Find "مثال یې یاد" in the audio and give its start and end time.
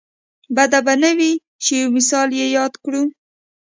1.97-2.73